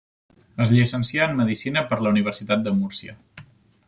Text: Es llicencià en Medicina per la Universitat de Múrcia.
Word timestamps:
Es 0.63 0.71
llicencià 0.75 1.27
en 1.31 1.37
Medicina 1.41 1.83
per 1.91 2.01
la 2.05 2.13
Universitat 2.15 2.65
de 2.69 2.77
Múrcia. 2.79 3.19